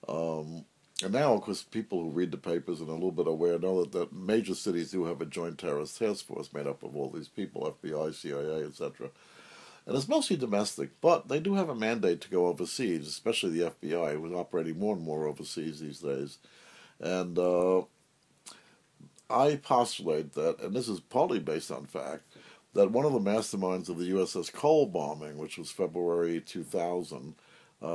um, 0.08 0.64
and 1.04 1.12
now, 1.12 1.34
of 1.34 1.42
course, 1.42 1.62
people 1.62 2.04
who 2.04 2.10
read 2.10 2.32
the 2.32 2.38
papers 2.38 2.80
and 2.80 2.88
are 2.88 2.94
a 2.94 2.96
little 2.96 3.12
bit 3.12 3.28
aware 3.28 3.60
know 3.60 3.82
that, 3.82 3.92
that 3.92 4.14
major 4.14 4.56
cities 4.56 4.92
do 4.92 5.04
have 5.04 5.20
a 5.20 5.26
Joint 5.26 5.58
Terrorist 5.58 6.00
Task 6.00 6.26
Force 6.26 6.54
made 6.54 6.68
up 6.68 6.84
of 6.84 6.96
all 6.96 7.10
these 7.10 7.28
people, 7.28 7.76
FBI, 7.84 8.16
CIA, 8.16 8.64
etc. 8.64 9.10
And 9.86 9.96
it's 9.96 10.08
mostly 10.08 10.38
domestic, 10.38 10.90
but 11.02 11.28
they 11.28 11.40
do 11.40 11.56
have 11.56 11.70
a 11.70 11.76
mandate 11.76 12.22
to 12.22 12.30
go 12.30 12.48
overseas, 12.48 13.08
especially 13.08 13.52
the 13.52 13.72
FBI, 13.72 14.14
who's 14.20 14.34
operating 14.34 14.80
more 14.80 14.96
and 14.96 15.04
more 15.04 15.26
overseas 15.28 15.80
these 15.80 16.00
days. 16.00 16.38
And 17.00 17.38
uh, 17.40 17.82
I 19.30 19.56
postulate 19.56 20.34
that, 20.34 20.60
and 20.62 20.76
this 20.76 20.88
is 20.88 21.00
partly 21.00 21.40
based 21.40 21.72
on 21.72 21.86
fact, 21.86 22.24
that 22.74 22.92
one 22.92 23.06
of 23.06 23.14
the 23.14 23.20
masterminds 23.20 23.90
of 23.90 23.98
the 23.98 24.12
USS 24.12 24.52
Cole 24.54 24.86
bombing, 24.86 25.38
which 25.38 25.58
was 25.58 25.72
February 25.72 26.40
2000, 26.42 27.36
uh, 27.84 27.88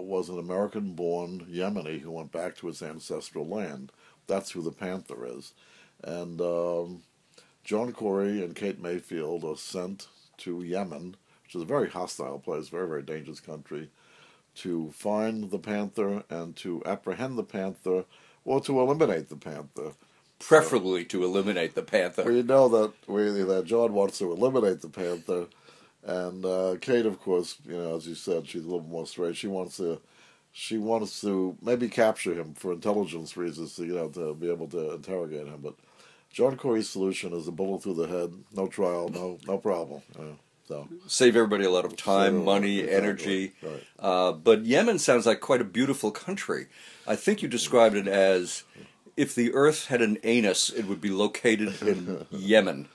was 0.00 0.28
an 0.30 0.38
American 0.38 0.94
born 0.94 1.46
Yemeni 1.50 2.00
who 2.00 2.10
went 2.10 2.32
back 2.32 2.56
to 2.56 2.66
his 2.68 2.82
ancestral 2.82 3.46
land. 3.46 3.92
That's 4.26 4.50
who 4.52 4.62
the 4.62 4.72
Panther 4.72 5.26
is. 5.26 5.52
and 6.02 6.40
um, 6.40 7.02
John 7.64 7.92
Corey 7.92 8.42
and 8.44 8.54
Kate 8.54 8.80
Mayfield 8.80 9.44
are 9.44 9.56
sent 9.56 10.08
to 10.38 10.62
Yemen, 10.62 11.16
is 11.56 11.62
a 11.62 11.66
very 11.66 11.90
hostile 11.90 12.38
place, 12.38 12.68
very 12.68 12.88
very 12.88 13.02
dangerous 13.02 13.40
country, 13.40 13.90
to 14.56 14.90
find 14.92 15.50
the 15.50 15.58
panther 15.58 16.24
and 16.30 16.56
to 16.56 16.82
apprehend 16.86 17.38
the 17.38 17.44
panther 17.44 18.04
or 18.44 18.60
to 18.62 18.80
eliminate 18.80 19.28
the 19.28 19.36
panther. 19.36 19.92
Preferably 20.38 21.04
to 21.06 21.24
eliminate 21.24 21.74
the 21.74 21.82
panther. 21.82 22.24
We 22.24 22.42
know 22.42 22.68
that 22.68 22.92
we 23.08 23.30
that 23.30 23.64
John 23.66 23.94
wants 23.94 24.18
to 24.18 24.30
eliminate 24.32 24.82
the 24.82 24.90
panther, 24.90 25.46
and 26.04 26.44
uh, 26.44 26.76
Kate, 26.80 27.06
of 27.06 27.20
course, 27.20 27.56
you 27.66 27.76
know, 27.76 27.96
as 27.96 28.06
you 28.06 28.14
said, 28.14 28.46
she's 28.46 28.64
a 28.64 28.68
little 28.68 28.86
more 28.86 29.06
straight. 29.06 29.36
She 29.36 29.48
wants 29.48 29.78
to, 29.78 30.00
she 30.52 30.78
wants 30.78 31.20
to 31.22 31.56
maybe 31.62 31.88
capture 31.88 32.34
him 32.34 32.54
for 32.54 32.72
intelligence 32.72 33.36
reasons, 33.36 33.76
to, 33.76 33.86
you 33.86 33.94
know, 33.94 34.08
to 34.10 34.34
be 34.34 34.50
able 34.50 34.68
to 34.68 34.92
interrogate 34.92 35.46
him. 35.46 35.60
But 35.62 35.74
John 36.30 36.56
Corey's 36.58 36.88
solution 36.90 37.32
is 37.32 37.48
a 37.48 37.52
bullet 37.52 37.82
through 37.82 37.94
the 37.94 38.06
head, 38.08 38.34
no 38.52 38.68
trial, 38.68 39.08
no 39.08 39.38
no 39.46 39.58
problem. 39.58 40.02
So 40.68 40.88
Save 41.06 41.36
everybody 41.36 41.64
a 41.64 41.70
lot 41.70 41.84
of 41.84 41.96
time, 41.96 42.32
Save 42.32 42.34
a 42.34 42.38
lot, 42.38 42.44
money, 42.44 42.78
exactly, 42.80 42.96
energy. 42.96 43.52
right. 43.62 43.84
Uh, 43.98 44.32
but 44.32 44.66
Yemen 44.66 44.98
sounds 44.98 45.26
like 45.26 45.40
quite 45.40 45.60
a 45.60 45.64
beautiful 45.64 46.10
country. 46.10 46.66
I 47.06 47.16
think 47.16 47.42
you 47.42 47.48
described 47.48 47.94
it 47.96 48.08
as 48.08 48.64
if 49.16 49.34
the 49.34 49.54
earth 49.54 49.86
had 49.86 50.02
an 50.02 50.18
anus, 50.24 50.68
it 50.70 50.86
would 50.86 51.00
be 51.00 51.10
located 51.10 51.80
in 51.82 52.26
Yemen. 52.30 52.88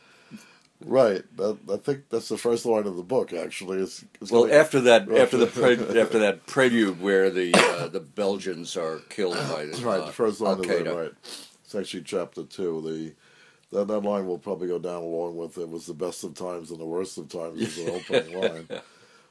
right, 0.85 1.23
that, 1.37 1.57
I 1.71 1.77
think 1.77 2.09
that's 2.09 2.27
the 2.29 2.37
first 2.37 2.65
line 2.65 2.85
of 2.87 2.95
the 2.97 3.03
book. 3.03 3.33
Actually, 3.33 3.87
Well, 4.29 4.51
after 4.51 4.79
that, 4.81 5.07
Right. 5.07 5.21
after 5.23 5.37
the 5.37 5.47
pre- 5.47 5.99
after 5.99 6.19
that 6.19 6.45
prelude 6.47 7.01
where 7.01 7.29
the 7.29 7.53
uh, 7.55 7.87
the 7.87 7.99
Belgians 7.99 8.75
are 8.77 8.99
killed 9.09 9.35
by 9.35 9.65
the, 9.65 9.77
right, 9.83 10.01
uh, 10.01 10.05
the 10.07 10.11
first 10.11 10.41
line 10.41 10.55
Al 10.55 10.59
of 10.59 10.65
Qaeda. 10.65 10.95
right. 10.95 11.11
It's 11.63 11.75
actually 11.75 12.03
chapter 12.03 12.43
two. 12.43 12.81
The 12.81 13.13
that, 13.71 13.87
that 13.87 13.99
line 14.01 14.27
will 14.27 14.37
probably 14.37 14.67
go 14.67 14.79
down 14.79 15.01
along 15.03 15.37
with 15.37 15.57
it 15.57 15.69
was 15.69 15.85
the 15.85 15.93
best 15.93 16.23
of 16.23 16.33
times 16.33 16.71
and 16.71 16.79
the 16.79 16.85
worst 16.85 17.17
of 17.17 17.29
times 17.29 17.61
as 17.61 17.77
an 17.77 17.89
opening 17.89 18.41
line. 18.41 18.67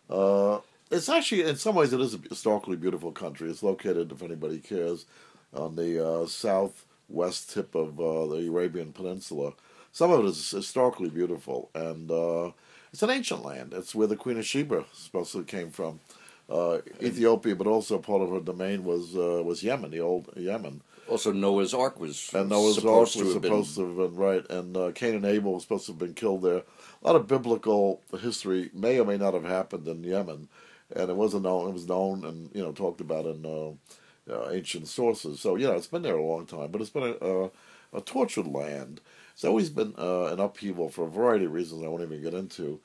Uh, 0.09 0.61
it's 0.91 1.09
actually, 1.09 1.43
in 1.43 1.57
some 1.57 1.75
ways, 1.75 1.93
it 1.93 2.01
is 2.01 2.15
a 2.15 2.19
historically 2.29 2.77
beautiful 2.77 3.13
country. 3.13 3.49
It's 3.49 3.63
located, 3.63 4.11
if 4.11 4.23
anybody 4.23 4.59
cares, 4.59 5.07
on 5.55 5.77
the 5.77 6.05
uh, 6.05 6.27
southwest 6.27 7.53
tip 7.53 7.75
of 7.75 8.01
uh, 8.01 8.27
the 8.27 8.49
Arabian 8.49 8.93
Peninsula. 8.93 9.53
Some 9.93 10.11
of 10.11 10.25
it 10.25 10.29
is 10.29 10.51
historically 10.51 11.11
beautiful, 11.11 11.71
and 11.75 12.11
uh, 12.11 12.51
it's 12.93 13.03
an 13.03 13.11
ancient 13.11 13.45
land. 13.45 13.73
It's 13.75 13.95
where 13.95 14.07
the 14.07 14.17
Queen 14.17 14.39
of 14.39 14.47
Sheba 14.47 14.85
supposedly 14.93 15.45
came 15.45 15.71
from. 15.71 16.01
Uh, 16.49 16.79
Ethiopia, 17.01 17.55
but 17.55 17.69
also 17.69 17.99
part 17.99 18.23
of 18.23 18.31
her 18.31 18.41
domain 18.41 18.85
was 18.85 19.15
uh, 19.15 19.41
was 19.45 19.63
Yemen, 19.63 19.93
the 19.93 20.01
old 20.01 20.29
Yemen. 20.37 20.81
Also, 21.11 21.33
Noah's 21.33 21.75
Ark 21.75 21.99
was 21.99 22.31
And 22.33 22.49
Noah's 22.49 22.79
Ark 22.79 23.09
supposed 23.09 23.17
was 23.17 23.27
to 23.29 23.33
have 23.35 23.43
been- 23.43 23.51
supposed 23.65 23.75
to 23.77 23.87
have 23.89 23.97
been 23.97 24.15
right, 24.15 24.51
and 24.51 24.77
uh, 24.77 24.93
Cain 24.95 25.15
and 25.17 25.25
Abel 25.25 25.55
was 25.55 25.63
supposed 25.65 25.87
to 25.87 25.93
have 25.93 25.99
been 25.99 26.15
killed 26.15 26.43
there. 26.43 26.63
A 27.03 27.07
lot 27.07 27.17
of 27.17 27.27
biblical 27.27 28.01
history 28.21 28.71
may 28.73 28.99
or 29.01 29.05
may 29.05 29.17
not 29.19 29.35
have 29.35 29.45
happened 29.45 29.89
in 29.89 30.05
Yemen, 30.05 30.49
and 30.95 31.11
it 31.11 31.17
wasn't 31.17 31.43
known. 31.45 31.69
It 31.69 31.73
was 31.73 31.89
known 31.89 32.25
and 32.25 32.51
you 32.55 32.63
know 32.63 32.73
talked 32.73 33.01
about 33.01 33.27
in 33.27 33.45
uh, 33.45 34.33
uh, 34.33 34.51
ancient 34.51 34.87
sources. 34.87 35.41
So 35.41 35.57
you 35.57 35.67
know 35.67 35.75
it's 35.75 35.87
been 35.89 36.03
there 36.03 36.17
a 36.17 36.23
long 36.25 36.47
time, 36.47 36.71
but 36.71 36.81
it's 36.81 36.91
been 36.91 37.17
a, 37.21 37.27
a, 37.27 37.51
a 37.95 38.01
tortured 38.03 38.47
land. 38.47 39.01
It's 39.33 39.45
always 39.45 39.71
been 39.71 39.95
uh, 39.99 40.27
an 40.27 40.39
upheaval 40.41 40.91
for 40.91 41.07
a 41.07 41.11
variety 41.11 41.47
of 41.47 41.53
reasons 41.53 41.83
I 41.83 41.89
won't 41.89 42.03
even 42.03 42.23
get 42.23 42.35
into. 42.35 42.81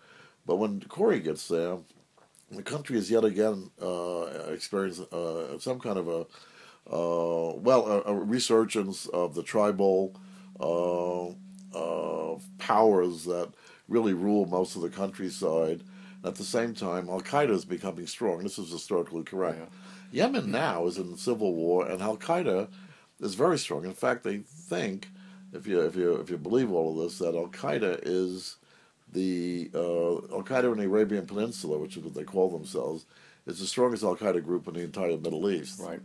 But 0.46 0.55
when 0.55 0.82
Corey 0.82 1.20
gets 1.20 1.48
there, 1.48 1.77
the 2.50 2.63
country 2.63 2.98
is 2.98 3.12
yet 3.12 3.25
again 3.25 3.72
uh, 3.82 4.24
experiencing 4.51 5.08
uh, 5.12 5.60
some 5.60 5.79
kind 5.79 5.98
of 6.00 6.08
a 6.08 6.25
well 6.89 7.87
a, 7.87 8.11
a 8.11 8.13
resurgence 8.13 9.07
of 9.07 9.35
the 9.35 9.43
tribal 9.43 10.15
uh, 10.59 11.27
uh, 11.75 12.39
powers 12.57 13.25
that 13.25 13.49
really 13.87 14.13
rule 14.13 14.45
most 14.45 14.75
of 14.75 14.81
the 14.81 14.89
countryside. 14.89 15.81
And 16.17 16.25
at 16.25 16.35
the 16.35 16.43
same 16.43 16.73
time, 16.73 17.09
Al 17.09 17.21
Qaeda 17.21 17.51
is 17.51 17.65
becoming 17.65 18.07
strong. 18.07 18.43
This 18.43 18.57
is 18.57 18.71
historically 18.71 19.23
correct. 19.23 19.69
Yemen 20.11 20.51
now 20.51 20.85
is 20.87 20.97
in 20.97 21.17
civil 21.17 21.53
war, 21.53 21.87
and 21.87 22.01
Al 22.01 22.17
Qaeda 22.17 22.69
is 23.19 23.35
very 23.35 23.57
strong. 23.57 23.85
In 23.85 23.93
fact, 23.93 24.23
they 24.23 24.37
think, 24.37 25.09
if 25.53 25.67
you 25.67 25.81
if 25.81 25.95
you 25.95 26.13
if 26.15 26.29
you 26.29 26.37
believe 26.37 26.71
all 26.71 26.91
of 26.91 27.03
this, 27.03 27.19
that 27.19 27.35
Al 27.35 27.47
Qaeda 27.47 27.99
is 28.03 28.57
the 29.11 29.69
uh, 29.73 30.13
Al 30.35 30.43
Qaeda 30.43 30.71
in 30.71 30.79
the 30.79 30.85
Arabian 30.85 31.25
Peninsula, 31.25 31.77
which 31.77 31.97
is 31.97 32.03
what 32.03 32.13
they 32.13 32.23
call 32.23 32.49
themselves, 32.49 33.05
is 33.45 33.59
the 33.59 33.65
strongest 33.65 34.03
Al 34.03 34.15
Qaeda 34.15 34.43
group 34.43 34.67
in 34.67 34.73
the 34.75 34.81
entire 34.81 35.17
Middle 35.17 35.49
East. 35.49 35.79
Right. 35.79 35.99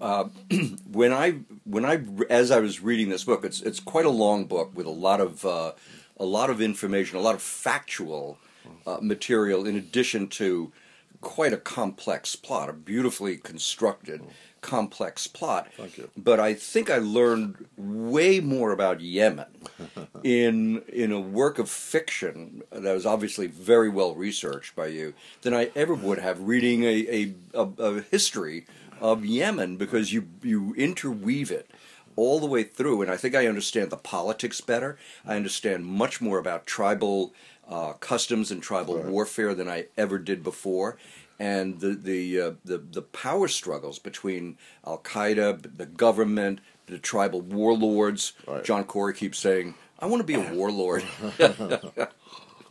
Uh, 0.00 0.24
when 0.90 1.12
I 1.12 1.40
when 1.64 1.84
I 1.84 2.02
as 2.30 2.50
I 2.50 2.60
was 2.60 2.80
reading 2.80 3.08
this 3.08 3.24
book, 3.24 3.44
it's 3.44 3.60
it's 3.62 3.80
quite 3.80 4.06
a 4.06 4.10
long 4.10 4.44
book 4.44 4.72
with 4.74 4.86
a 4.86 4.90
lot 4.90 5.20
of 5.20 5.44
uh, 5.44 5.72
a 6.18 6.24
lot 6.24 6.50
of 6.50 6.60
information, 6.60 7.18
a 7.18 7.22
lot 7.22 7.34
of 7.34 7.42
factual 7.42 8.38
uh, 8.86 8.98
material, 9.00 9.66
in 9.66 9.76
addition 9.76 10.28
to 10.28 10.72
quite 11.20 11.52
a 11.52 11.56
complex 11.56 12.36
plot, 12.36 12.68
a 12.68 12.72
beautifully 12.72 13.36
constructed 13.36 14.22
complex 14.60 15.26
plot. 15.26 15.68
Thank 15.76 15.96
you. 15.96 16.10
But 16.16 16.40
I 16.40 16.54
think 16.54 16.90
I 16.90 16.98
learned 16.98 17.66
way 17.76 18.40
more 18.40 18.72
about 18.72 19.00
Yemen 19.00 19.46
in 20.24 20.82
in 20.88 21.12
a 21.12 21.20
work 21.20 21.58
of 21.58 21.70
fiction 21.70 22.62
that 22.70 22.92
was 22.92 23.06
obviously 23.06 23.46
very 23.46 23.88
well 23.88 24.14
researched 24.14 24.74
by 24.74 24.88
you 24.88 25.14
than 25.42 25.54
I 25.54 25.70
ever 25.74 25.94
would 25.94 26.18
have 26.18 26.40
reading 26.40 26.84
a 26.84 27.06
a, 27.08 27.34
a, 27.54 27.68
a 27.78 28.00
history 28.02 28.66
of 29.00 29.24
Yemen 29.24 29.76
because 29.76 30.12
you 30.12 30.28
you 30.42 30.74
interweave 30.74 31.50
it 31.50 31.70
all 32.16 32.40
the 32.40 32.46
way 32.46 32.62
through 32.62 33.02
and 33.02 33.10
I 33.10 33.16
think 33.16 33.34
I 33.34 33.46
understand 33.46 33.90
the 33.90 33.96
politics 33.96 34.60
better. 34.60 34.98
I 35.26 35.36
understand 35.36 35.84
much 35.86 36.20
more 36.20 36.38
about 36.38 36.66
tribal 36.66 37.34
uh, 37.68 37.92
customs 37.94 38.50
and 38.50 38.62
tribal 38.62 38.96
Right. 38.96 39.06
warfare 39.06 39.54
than 39.54 39.68
I 39.68 39.86
ever 39.96 40.18
did 40.18 40.42
before. 40.42 40.96
And 41.38 41.80
the 41.80 41.94
the, 41.94 42.40
uh, 42.40 42.52
the 42.64 42.78
the 42.78 43.02
power 43.02 43.48
struggles 43.48 43.98
between 43.98 44.56
Al 44.86 44.98
Qaeda, 44.98 45.76
the 45.76 45.84
government, 45.84 46.60
the 46.86 46.98
tribal 46.98 47.42
warlords. 47.42 48.32
Right. 48.46 48.64
John 48.64 48.84
Corey 48.84 49.12
keeps 49.12 49.38
saying, 49.38 49.74
"I 49.98 50.06
want 50.06 50.20
to 50.20 50.24
be 50.24 50.34
a 50.34 50.52
warlord." 50.54 51.04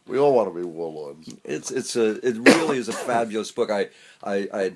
We 0.07 0.19
all 0.19 0.35
want 0.35 0.53
to 0.53 0.59
be 0.59 0.63
warlords. 0.65 1.33
It's 1.43 1.71
it's 1.71 1.95
a 1.95 2.11
it 2.27 2.37
really 2.37 2.77
is 2.77 2.87
a 2.87 2.93
fabulous 2.93 3.49
book. 3.51 3.71
I 3.71 3.89
I, 4.23 4.47
I 4.53 4.73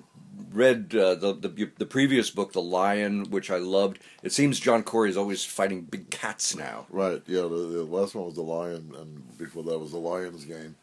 read 0.51 0.95
uh, 0.95 1.15
the, 1.15 1.33
the 1.33 1.71
the 1.77 1.85
previous 1.85 2.29
book, 2.29 2.53
The 2.53 2.61
Lion, 2.61 3.29
which 3.29 3.49
I 3.51 3.57
loved. 3.57 3.99
It 4.23 4.31
seems 4.31 4.59
John 4.59 4.83
Corey 4.83 5.09
is 5.09 5.17
always 5.17 5.43
fighting 5.43 5.81
big 5.81 6.09
cats 6.09 6.55
now. 6.55 6.85
Right, 6.89 7.21
yeah, 7.27 7.41
the, 7.41 7.47
the 7.47 7.83
last 7.83 8.15
one 8.15 8.25
was 8.25 8.35
the 8.35 8.41
lion, 8.41 8.93
and 8.97 9.37
before 9.37 9.63
that 9.63 9.79
was 9.79 9.91
the 9.91 9.97
lion's 9.97 10.45
game. 10.45 10.75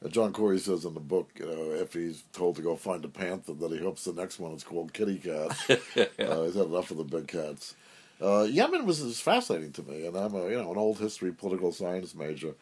And 0.00 0.12
John 0.12 0.32
Corey 0.32 0.58
says 0.58 0.84
in 0.84 0.94
the 0.94 1.00
book, 1.00 1.30
you 1.38 1.46
know, 1.46 1.72
if 1.72 1.92
he's 1.92 2.24
told 2.32 2.56
to 2.56 2.62
go 2.62 2.74
find 2.74 3.04
a 3.04 3.08
panther, 3.08 3.52
that 3.54 3.70
he 3.70 3.78
hopes 3.78 4.04
the 4.04 4.12
next 4.12 4.40
one 4.40 4.52
is 4.52 4.64
called 4.64 4.92
Kitty 4.92 5.18
Cat. 5.18 5.56
uh, 5.70 6.42
he's 6.42 6.54
had 6.54 6.66
enough 6.66 6.90
of 6.90 6.96
the 6.96 7.04
big 7.04 7.28
cats. 7.28 7.74
Uh, 8.20 8.42
Yemen 8.44 8.86
was 8.86 9.00
is 9.00 9.20
fascinating 9.20 9.72
to 9.72 9.82
me, 9.82 10.06
and 10.06 10.16
I'm 10.16 10.34
a 10.34 10.48
you 10.48 10.56
know 10.56 10.70
an 10.70 10.78
old 10.78 10.98
history 10.98 11.32
political 11.32 11.72
science 11.72 12.14
major, 12.14 12.54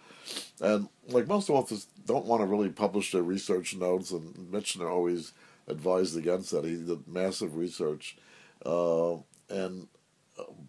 and 0.60 0.88
like 1.08 1.26
most 1.26 1.50
authors 1.50 1.86
don't 2.06 2.24
want 2.24 2.40
to 2.40 2.46
really 2.46 2.70
publish 2.70 3.12
their 3.12 3.22
research 3.22 3.76
notes, 3.76 4.10
and 4.10 4.34
Michener 4.50 4.90
always 4.90 5.32
advised 5.70 6.16
against 6.16 6.50
that. 6.50 6.64
He 6.64 6.76
did 6.76 7.06
massive 7.08 7.56
research, 7.56 8.16
uh, 8.66 9.14
and 9.48 9.88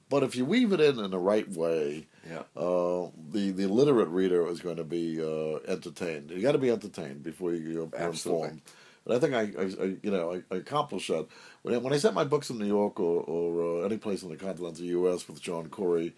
but 0.10 0.24
if 0.24 0.36
you 0.36 0.46
weave 0.46 0.74
it 0.74 0.82
in 0.82 1.00
in 1.00 1.12
the 1.12 1.18
right 1.20 1.50
way, 1.50 2.08
Yeah. 2.30 2.44
uh, 2.56 3.10
the 3.30 3.52
the 3.52 3.68
literate 3.68 4.10
reader 4.10 4.48
is 4.48 4.60
going 4.60 4.78
to 4.78 4.84
be 4.84 5.22
uh, 5.22 5.60
entertained. 5.72 6.32
You 6.32 6.42
got 6.42 6.52
to 6.54 6.58
be 6.58 6.70
entertained 6.72 7.24
before 7.24 7.54
you, 7.54 7.70
you're 7.70 7.90
Absolutely. 7.96 8.44
informed. 8.44 8.62
And 9.04 9.16
I 9.16 9.20
think 9.20 9.34
I, 9.34 9.42
I, 9.60 9.84
I 9.84 9.98
you 10.04 10.12
know, 10.12 10.34
I, 10.34 10.54
I 10.54 10.58
accomplished 10.60 11.08
that 11.08 11.26
when 11.64 11.74
I, 11.74 11.78
when 11.80 11.92
I 11.92 11.98
set 11.98 12.14
my 12.14 12.24
books 12.24 12.52
in 12.52 12.60
New 12.60 12.68
York 12.68 13.00
or, 13.00 13.22
or 13.24 13.82
uh, 13.82 13.86
any 13.86 13.98
place 13.98 14.22
in 14.22 14.30
the 14.30 14.36
continental 14.36 14.86
U.S. 14.86 15.28
with 15.28 15.42
John 15.42 15.70
Corey. 15.70 16.14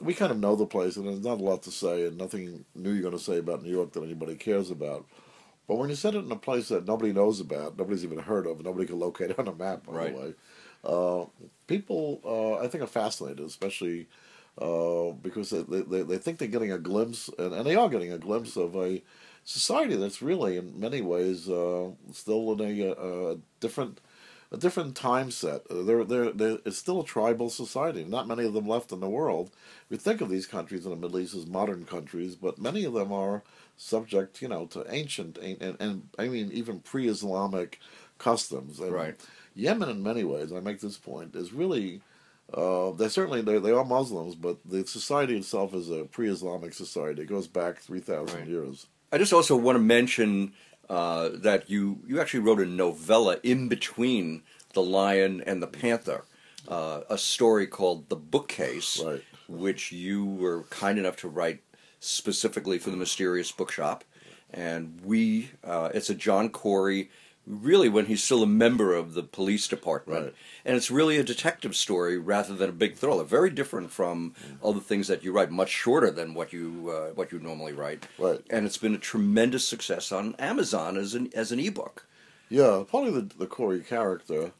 We 0.00 0.14
kind 0.14 0.30
of 0.30 0.38
know 0.38 0.54
the 0.54 0.64
place, 0.66 0.96
and 0.96 1.08
there's 1.08 1.24
not 1.24 1.40
a 1.40 1.42
lot 1.42 1.64
to 1.64 1.72
say, 1.72 2.06
and 2.06 2.16
nothing 2.16 2.64
new 2.76 2.92
you're 2.92 3.02
going 3.02 3.18
to 3.18 3.18
say 3.18 3.38
about 3.38 3.64
New 3.64 3.70
York 3.72 3.92
that 3.94 4.04
anybody 4.04 4.36
cares 4.36 4.70
about. 4.70 5.04
But 5.68 5.76
when 5.76 5.90
you 5.90 5.94
set 5.96 6.14
it 6.14 6.24
in 6.24 6.32
a 6.32 6.36
place 6.36 6.68
that 6.68 6.86
nobody 6.86 7.12
knows 7.12 7.40
about, 7.40 7.76
nobody's 7.78 8.02
even 8.04 8.18
heard 8.18 8.46
of, 8.46 8.64
nobody 8.64 8.86
can 8.86 8.98
locate 8.98 9.38
on 9.38 9.46
a 9.46 9.54
map, 9.54 9.86
by 9.86 9.92
Right. 9.92 10.14
the 10.14 10.20
way, 10.20 10.34
uh, 10.84 11.26
people, 11.66 12.20
uh, 12.24 12.64
I 12.64 12.68
think, 12.68 12.82
are 12.82 12.86
fascinated, 12.88 13.40
especially 13.44 14.06
uh, 14.60 15.12
because 15.22 15.50
they, 15.50 15.62
they, 15.62 16.02
they 16.02 16.18
think 16.18 16.38
they're 16.38 16.48
getting 16.48 16.72
a 16.72 16.78
glimpse, 16.78 17.28
and, 17.38 17.52
and 17.52 17.66
they 17.66 17.76
are 17.76 17.88
getting 17.88 18.12
a 18.12 18.18
glimpse 18.18 18.56
of 18.56 18.74
a 18.76 19.02
society 19.44 19.94
that's 19.94 20.22
really, 20.22 20.56
in 20.56 20.80
many 20.80 21.00
ways, 21.02 21.48
uh, 21.48 21.90
still 22.12 22.52
in 22.52 22.60
a, 22.80 22.90
uh 22.92 23.36
different 23.60 24.00
a 24.50 24.56
different 24.56 24.96
time 24.96 25.30
set. 25.30 25.62
Uh, 25.70 25.82
They're, 25.82 26.04
they're, 26.04 26.32
they're, 26.32 26.58
it's 26.64 26.78
still 26.78 27.00
a 27.00 27.04
tribal 27.04 27.50
society. 27.50 28.04
Not 28.04 28.28
many 28.28 28.44
of 28.44 28.54
them 28.54 28.66
left 28.66 28.92
in 28.92 29.00
the 29.00 29.08
world. 29.08 29.50
We 29.90 29.96
think 29.96 30.20
of 30.20 30.30
these 30.30 30.46
countries 30.46 30.84
in 30.84 30.90
the 30.90 30.96
Middle 30.96 31.18
East 31.18 31.34
as 31.34 31.46
modern 31.46 31.84
countries, 31.84 32.34
but 32.34 32.58
many 32.58 32.84
of 32.84 32.94
them 32.94 33.12
are 33.12 33.42
subject, 33.76 34.40
you 34.42 34.48
know, 34.48 34.66
to 34.66 34.84
ancient 34.92 35.38
and, 35.38 35.60
and, 35.62 35.76
and 35.80 36.08
I 36.18 36.28
mean 36.28 36.50
even 36.52 36.80
pre-Islamic 36.80 37.78
customs. 38.18 38.80
And 38.80 38.92
Right. 38.92 39.20
Yemen, 39.54 39.88
in 39.88 40.02
many 40.02 40.24
ways, 40.24 40.52
I 40.52 40.60
make 40.60 40.80
this 40.80 40.96
point, 40.98 41.34
is 41.36 41.52
really 41.52 42.00
Uh, 42.52 42.92
they 42.92 43.08
certainly 43.10 43.42
they, 43.42 43.58
they 43.58 43.72
are 43.72 43.84
Muslims, 43.84 44.34
but 44.34 44.56
the 44.64 44.86
society 44.86 45.36
itself 45.36 45.74
is 45.74 45.90
a 45.90 46.04
pre-Islamic 46.04 46.72
society. 46.72 47.20
It 47.22 47.28
goes 47.28 47.46
back 47.46 47.76
three 47.78 48.00
thousand 48.00 48.38
Right. 48.40 48.48
years. 48.48 48.86
I 49.12 49.18
just 49.18 49.34
also 49.34 49.54
want 49.54 49.76
to 49.76 49.82
mention 49.98 50.52
uh, 50.88 51.30
that 51.34 51.68
you 51.70 52.00
you 52.06 52.20
actually 52.20 52.40
wrote 52.40 52.60
a 52.60 52.66
novella 52.66 53.38
in 53.42 53.68
between 53.68 54.42
the 54.74 54.82
Lion 54.82 55.42
and 55.46 55.62
the 55.62 55.66
Panther, 55.66 56.24
uh, 56.68 57.00
a 57.08 57.18
story 57.18 57.66
called 57.66 58.08
The 58.08 58.16
Bookcase, 58.16 59.02
Right. 59.04 59.22
which 59.48 59.92
you 59.92 60.24
were 60.24 60.64
kind 60.64 60.98
enough 60.98 61.16
to 61.18 61.28
write 61.28 61.60
specifically 62.00 62.78
for 62.78 62.90
the 62.90 62.96
Mysterious 62.96 63.50
Bookshop, 63.52 64.04
and 64.52 65.00
we 65.04 65.50
uh, 65.64 65.90
it's 65.94 66.10
a 66.10 66.14
John 66.14 66.48
Corey. 66.50 67.10
Really, 67.50 67.88
when 67.88 68.06
he's 68.06 68.22
still 68.22 68.42
a 68.42 68.46
member 68.46 68.94
of 68.94 69.14
the 69.14 69.22
police 69.22 69.66
department, 69.68 70.24
Right. 70.24 70.34
and 70.66 70.76
it's 70.76 70.90
really 70.90 71.16
a 71.16 71.24
detective 71.24 71.74
story 71.74 72.18
rather 72.18 72.54
than 72.54 72.68
a 72.68 72.72
big 72.72 72.96
thriller. 72.96 73.24
Very 73.24 73.48
different 73.48 73.90
from 73.90 74.34
other 74.62 74.80
things 74.80 75.08
that 75.08 75.24
you 75.24 75.32
write, 75.32 75.50
much 75.50 75.70
shorter 75.70 76.10
than 76.10 76.34
what 76.34 76.52
you 76.52 76.90
uh, 76.90 77.14
what 77.14 77.32
you 77.32 77.38
normally 77.38 77.72
write. 77.72 78.06
Right. 78.18 78.40
And 78.50 78.66
it's 78.66 78.76
been 78.76 78.94
a 78.94 78.98
tremendous 78.98 79.66
success 79.66 80.12
on 80.12 80.34
Amazon 80.38 80.98
as 80.98 81.14
an 81.14 81.30
as 81.34 81.50
an 81.50 81.58
ebook. 81.58 82.06
Yeah, 82.50 82.84
partly 82.86 83.12
the 83.12 83.22
the 83.38 83.46
Corey 83.46 83.80
character, 83.80 84.52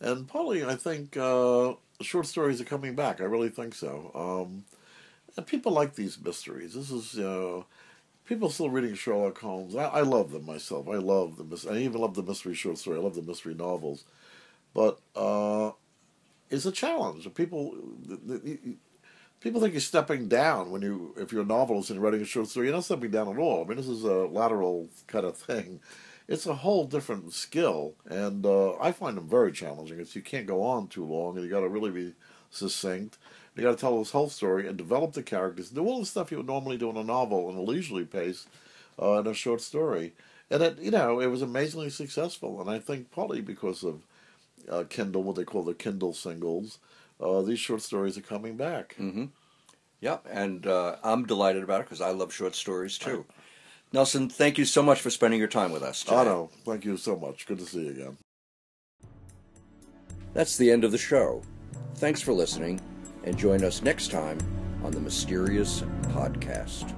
and 0.00 0.26
partly 0.26 0.64
I 0.64 0.76
think 0.76 1.18
uh, 1.18 1.74
short 2.00 2.26
stories 2.26 2.58
are 2.60 2.64
coming 2.64 2.94
back. 2.94 3.20
I 3.20 3.24
really 3.24 3.50
think 3.50 3.74
so. 3.74 4.10
Um, 4.14 4.64
and 5.36 5.46
people 5.46 5.72
like 5.72 5.94
these 5.94 6.18
mysteries. 6.18 6.72
This 6.74 6.90
is 6.90 7.18
uh, 7.18 7.64
people 8.30 8.48
still 8.48 8.70
reading 8.70 8.94
Sherlock 8.94 9.40
Holmes. 9.40 9.74
I, 9.74 9.86
I 9.86 10.00
love 10.02 10.30
them 10.30 10.46
myself. 10.46 10.88
I 10.88 10.94
love 10.94 11.36
the 11.36 11.68
I 11.70 11.78
even 11.78 12.00
love 12.00 12.14
the 12.14 12.22
mystery 12.22 12.54
short 12.54 12.78
story. 12.78 12.96
I 12.96 13.02
love 13.02 13.16
the 13.16 13.22
mystery 13.22 13.54
novels, 13.54 14.04
but 14.72 15.00
uh, 15.16 15.72
it's 16.48 16.64
a 16.64 16.72
challenge. 16.72 17.28
People. 17.34 17.74
People 19.40 19.62
think 19.62 19.72
you're 19.72 19.80
stepping 19.80 20.28
down 20.28 20.70
when 20.70 20.82
you, 20.82 21.14
if 21.16 21.32
you're 21.32 21.40
a 21.40 21.46
novelist 21.46 21.88
and 21.88 21.96
you're 21.96 22.04
writing 22.04 22.20
a 22.20 22.26
short 22.26 22.46
story. 22.46 22.66
You're 22.66 22.74
not 22.74 22.84
stepping 22.84 23.10
down 23.10 23.26
at 23.26 23.38
all. 23.38 23.64
I 23.64 23.66
mean, 23.66 23.78
this 23.78 23.88
is 23.88 24.04
a 24.04 24.26
lateral 24.26 24.90
kind 25.06 25.24
of 25.24 25.34
thing. 25.34 25.80
It's 26.28 26.44
a 26.44 26.56
whole 26.56 26.84
different 26.84 27.32
skill, 27.32 27.94
and 28.04 28.44
uh, 28.44 28.76
I 28.76 28.92
find 28.92 29.16
them 29.16 29.30
very 29.30 29.50
challenging. 29.50 29.98
It's 29.98 30.14
you 30.14 30.20
can't 30.20 30.44
go 30.44 30.62
on 30.62 30.88
too 30.88 31.06
long, 31.06 31.36
and 31.36 31.44
you 31.44 31.50
got 31.50 31.60
to 31.60 31.70
really 31.70 31.90
be 31.90 32.12
succinct. 32.50 33.18
You 33.56 33.62
got 33.62 33.72
to 33.72 33.76
tell 33.76 33.98
this 33.98 34.12
whole 34.12 34.28
story 34.28 34.68
and 34.68 34.76
develop 34.76 35.12
the 35.12 35.22
characters. 35.22 35.70
Do 35.70 35.86
all 35.86 36.00
the 36.00 36.06
stuff 36.06 36.30
you 36.30 36.38
would 36.38 36.46
normally 36.46 36.78
do 36.78 36.90
in 36.90 36.96
a 36.96 37.04
novel 37.04 37.50
in 37.50 37.56
a 37.56 37.62
leisurely 37.62 38.04
pace, 38.04 38.46
uh, 39.00 39.14
in 39.14 39.26
a 39.26 39.34
short 39.34 39.60
story. 39.60 40.12
And 40.50 40.62
it, 40.62 40.78
you 40.78 40.90
know, 40.90 41.20
it 41.20 41.26
was 41.26 41.42
amazingly 41.42 41.90
successful. 41.90 42.60
And 42.60 42.70
I 42.70 42.78
think 42.78 43.10
partly 43.10 43.40
because 43.40 43.84
of 43.84 44.02
uh, 44.68 44.84
Kindle, 44.88 45.22
what 45.22 45.36
they 45.36 45.44
call 45.44 45.62
the 45.62 45.74
Kindle 45.74 46.14
singles, 46.14 46.78
uh, 47.20 47.42
these 47.42 47.58
short 47.58 47.82
stories 47.82 48.16
are 48.16 48.22
coming 48.22 48.56
back. 48.56 48.96
Yep, 50.00 50.26
and 50.30 50.66
uh, 50.66 50.96
I'm 51.04 51.26
delighted 51.26 51.62
about 51.62 51.80
it 51.80 51.84
because 51.84 52.00
I 52.00 52.10
love 52.10 52.32
short 52.32 52.54
stories 52.54 52.96
too. 52.96 53.26
Nelson, 53.92 54.28
thank 54.28 54.56
you 54.56 54.64
so 54.64 54.82
much 54.82 55.00
for 55.00 55.10
spending 55.10 55.38
your 55.38 55.48
time 55.48 55.72
with 55.72 55.82
us. 55.82 56.02
Today. 56.02 56.16
Otto, 56.16 56.50
thank 56.64 56.84
you 56.84 56.96
so 56.96 57.16
much. 57.16 57.46
Good 57.46 57.58
to 57.58 57.66
see 57.66 57.84
you 57.84 57.90
again. 57.90 58.16
That's 60.32 60.56
the 60.56 60.70
end 60.70 60.84
of 60.84 60.92
the 60.92 60.98
show. 60.98 61.42
Thanks 61.96 62.20
for 62.22 62.32
listening, 62.32 62.80
and 63.24 63.36
join 63.36 63.62
us 63.64 63.82
next 63.82 64.10
time 64.10 64.38
on 64.82 64.92
the 64.92 65.00
Mysterious 65.00 65.82
Podcast. 66.04 66.94